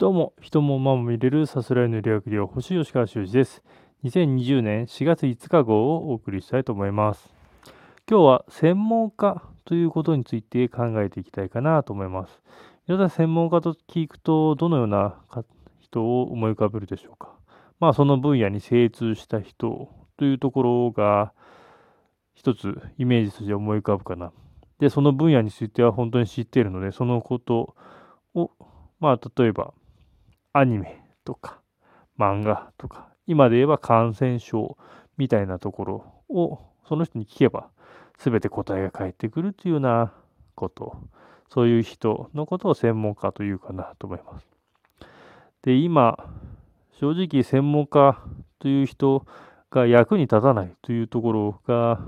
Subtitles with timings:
[0.00, 3.64] どうも、人も馬も見れるさすらいの理学療法士吉川修司です。
[4.04, 7.34] 2020年4月5日号をお送りしたいと思います。
[8.08, 12.40] 今日は専門家ということについて考えていきたいかなと思います。
[12.86, 15.16] 皆さん専門家と聞くとどのような
[15.80, 17.32] 人を思い浮かべるでしょうか。
[17.80, 21.32] まあその分野に精通した人というところが
[22.34, 24.30] 一つイメージとして思い浮かぶかな。
[24.78, 27.74] で、その分野については本当に知っているので、そのこと
[28.34, 28.52] を、
[29.00, 29.74] まあ例えば
[30.58, 31.60] アニメとか
[32.18, 34.76] 漫画とか、今で言えば感染症
[35.16, 37.68] みたいなところをその人に聞けば
[38.18, 40.12] 全て答えが返ってくるというような
[40.54, 40.96] こと、
[41.48, 44.46] そういう人のことを専門家というかなと思います。
[45.62, 46.18] で、今、
[46.92, 48.20] 正直専門家
[48.58, 49.24] という人
[49.70, 52.00] が役に立たないというところが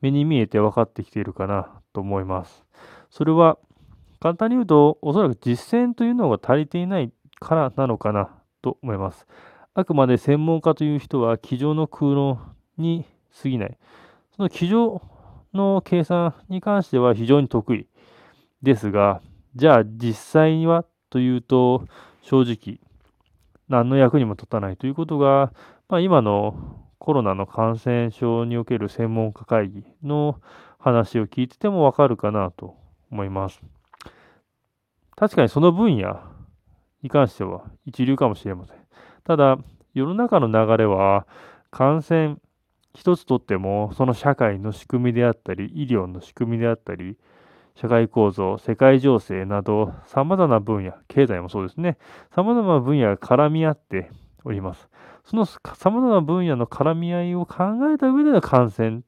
[0.00, 2.64] 目に見えて分かってきているかなと思います。
[3.10, 3.58] それは
[4.20, 8.30] 簡単に言うと、おそらく実践というのが足りていないからなのかな
[8.62, 9.26] と思います。
[9.74, 13.04] あくまで専門家という人は机上の空論に
[13.42, 13.78] 過ぎない。
[14.36, 15.02] その机上
[15.54, 17.86] の計算に関しては非常に得意
[18.62, 19.20] ですが、
[19.54, 21.86] じゃあ実際にはというと、
[22.22, 22.80] 正直
[23.68, 25.52] 何の役にも立たないということが、
[25.88, 30.40] まあ、今のコロナの感染症における専門家会議の
[30.78, 32.76] 話を聞いててもわかるかなと
[33.10, 33.60] 思います。
[35.16, 36.20] 確かにその分野
[37.02, 38.76] に関しては一流かもしれません。
[39.24, 39.58] ただ、
[39.94, 41.26] 世の中の流れは
[41.70, 42.36] 感染
[42.94, 47.16] 一つとってもその社会の仕組みであったり、医療の仕組みであったり、
[47.74, 51.96] 社会構造、世界情勢など様々な分野、経済もそうですね、
[52.34, 54.10] 様々な分野が絡み合って
[54.44, 54.88] おります。
[55.24, 59.02] その様々な分野の絡み合いを考えた上での感染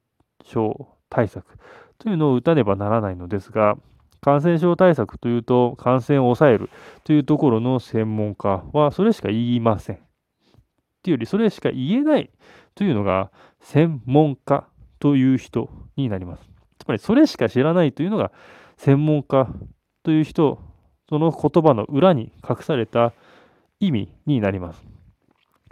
[0.45, 1.59] 症対策
[1.99, 3.77] というのを打たねばならないのですが、
[4.25, 6.71] 感染症対策というと、感染を抑える
[7.05, 9.97] というところの専門家はそれしか言いません。
[9.97, 9.99] っ
[11.03, 12.31] ていうより、それしか言えない
[12.75, 14.67] というのが専門家
[14.99, 16.49] という人になります。
[16.79, 18.33] つまり、それしか知らないというのが
[18.79, 19.47] 専門家
[20.03, 20.59] という人、
[21.11, 23.13] その言葉の裏に隠された
[23.79, 24.83] 意味になります。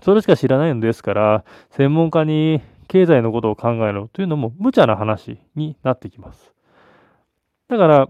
[0.03, 6.53] それしか知らないのですから、専門家に経済のことを考えろというのも無茶な話になってきます。
[7.69, 8.09] だから、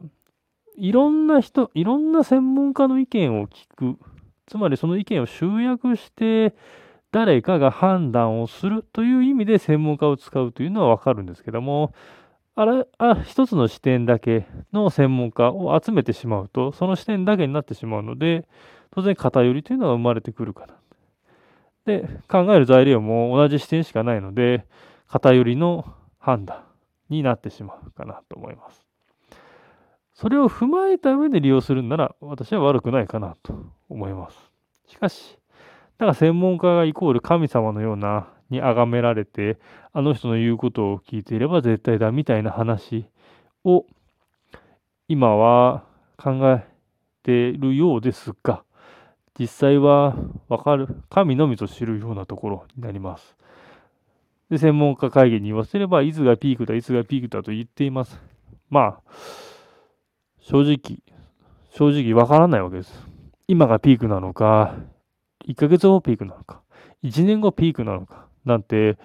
[0.77, 3.99] いろんな人、いろんな専門家の意見を聞く。
[4.47, 6.55] つまりその意見を集約して
[7.10, 11.94] 誰かが判断をするという意味で専門家を使うというのはわかるんですけども、
[12.55, 18.47] あれ、あ、一つの視点だけの専門家を集めてしまうと、その視点だけになってしまうので、
[18.91, 20.75] 当然偏りというのが生まれてくるかな。
[21.87, 24.66] で、考える材料も同じ視点しかないので、
[25.09, 26.65] 偏りの判断
[27.09, 28.81] になってしまうかなと思います。
[30.15, 33.55] それを踏まえた上で利用するんなら、私は悪くないかなと
[33.89, 34.39] 思います。
[34.87, 35.39] しかし、
[35.99, 39.59] だから専門家がイコール神様のようなに崇められて、
[39.93, 43.06] あの人の言うことを聞いていれば絶対だみたいな話
[43.65, 43.87] を
[45.09, 45.84] 今は
[46.17, 46.65] 考え
[47.23, 48.62] ているようですが、
[49.39, 50.15] 実際は
[50.49, 53.37] わかる、神のみぞ知るようなところになります。
[54.50, 58.21] で、専門家会議に言わせれば、いつがピークだ、いつがピークだと言っています。
[58.69, 59.00] まあ、
[60.43, 60.99] 正直、
[61.71, 62.93] 正直わからないわけです。
[63.47, 64.75] 今がピークなのか、
[65.47, 66.63] 1ヶ月後ピークなのか、
[67.05, 68.99] 1年後ピークなのか、なんて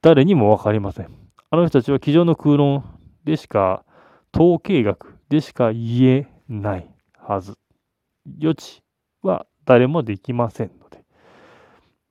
[0.00, 1.10] 誰にもわかりません。
[1.50, 2.84] あの人たちは机上の空論
[3.24, 3.84] でしか、
[4.34, 7.58] 統計学でしか言えないはず。
[8.40, 8.82] 余地
[9.22, 11.04] は誰もできませんので。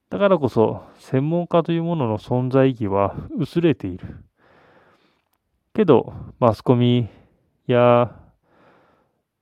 [0.10, 4.24] だからこそ、専門家というものの存在意義は薄れている。
[5.74, 7.08] けど、マスコミ
[7.66, 8.16] や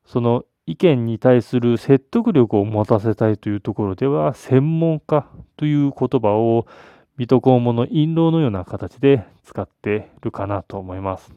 [0.05, 5.27] その意見に対する説得力を持たせたいというところでは、専門家
[5.57, 6.65] という言葉を
[7.17, 11.33] 水戸黄門の印籠のような形で使っているかなと思います。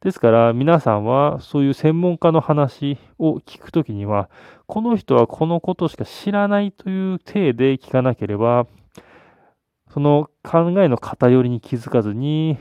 [0.00, 4.28] ですから皆さんはそういう専門家の話を聞くときには、
[4.66, 8.66] この人はこのことしか知らないという体で聞かなければ、
[9.92, 12.58] その考えの偏りに気づかずに、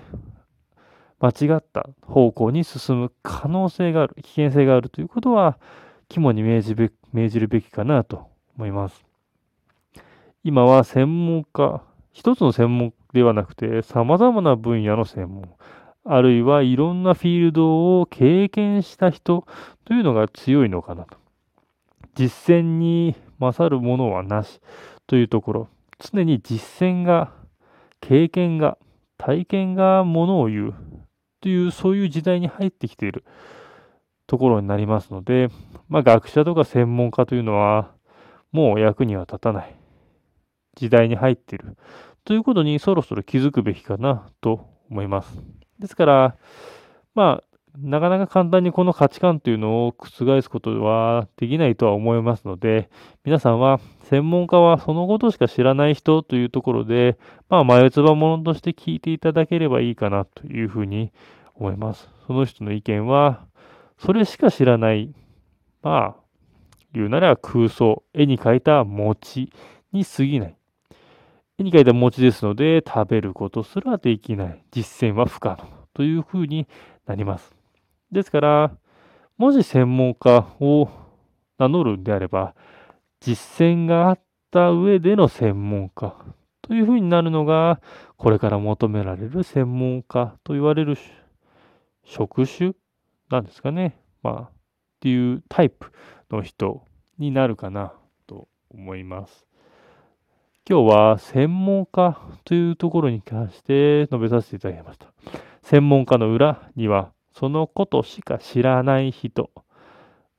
[1.19, 5.57] 間違った方向に進む可能性がある、危険性があるということは、
[6.09, 6.75] 肝に銘じ
[7.13, 8.27] 銘じるべきかなと
[8.57, 9.05] 思います。
[10.43, 11.81] 今は専門家、
[12.11, 15.49] 一つの専門ではなくて、様々な分野の専門、
[16.03, 19.45] あるいはいろんなフィールドを経験した人
[19.85, 21.17] というのが強いのかなと。
[22.13, 24.61] 実践に勝るものはなし
[25.07, 25.67] というところ、
[25.99, 27.31] 常に実践が、
[28.01, 28.77] 経験が、
[29.17, 30.73] 体験がものを言う
[31.45, 33.23] という、そういう時代に入ってきている
[34.25, 35.49] ところになりますので、
[35.89, 37.91] まあ、学者とか専門家というのは、
[38.51, 39.75] もう役には立たない
[40.75, 41.77] 時代に入っている
[42.23, 45.37] ということにそろそろ気づくべきかなと思います。
[45.77, 46.35] ですから、
[47.13, 47.43] まあ、
[47.79, 52.89] なかなか簡単にこの価値観というのを覆すことはできないとは思いますので、
[53.23, 57.17] 皆さんは専門家はそのことしか知らない人というところで、
[57.49, 61.11] まあ、眉唾者として聞いていただければいいかなというふうに
[61.55, 62.09] 思います。
[62.27, 63.45] その人の意見は、
[63.97, 65.13] それしか知らない、
[65.81, 66.25] まあ、
[66.93, 69.51] 言うなら空想、絵に描いた餅
[69.91, 70.57] に過ぎない。
[71.57, 74.63] 絵に描いた餅ですので、食べることすらできない。
[74.71, 76.67] 実践は不可能というふうに
[77.05, 77.55] なります。
[78.11, 78.77] ですから、
[79.37, 80.89] もし専門家を
[81.57, 82.55] 名乗るんであれば、
[83.19, 84.19] 実践があっ
[84.51, 86.15] た上での専門家
[86.61, 87.81] というふうになるのが、
[88.17, 90.97] これから求められる専門家と言われる
[92.03, 92.73] 職種
[93.29, 93.99] なんですかね。
[94.23, 94.51] まあ、っ
[94.99, 95.91] ていうタイプ
[96.31, 96.85] の人
[97.17, 97.93] になるかな
[98.27, 99.45] と思います。
[100.67, 105.07] 今日は専門家というところに関して述べさせていただきました。
[105.61, 109.51] 専門家の裏にはそのことしか知らない人。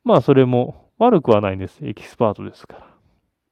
[0.02, 1.78] まあそれも悪くはないんです。
[1.82, 2.86] エキスパートですから。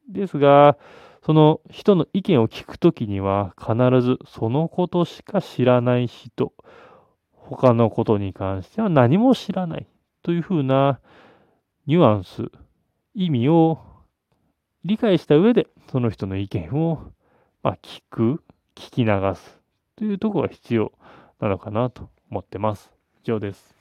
[0.09, 0.79] ですが、
[1.25, 6.55] その人の意見を聞くときには必ずそのことしか知らない人。
[7.33, 9.87] 他のことに関しては何も知らない
[10.23, 11.01] というふうな
[11.87, 12.51] ニュアンス、
[13.15, 13.79] 意味を
[14.85, 17.13] 理解した上でその人の意見を、
[17.63, 18.43] まあ、聞く、
[18.75, 19.61] 聞き流す
[19.97, 20.93] というところが必要
[21.41, 22.94] なのかなと思ってます。
[23.25, 23.74] 以上です。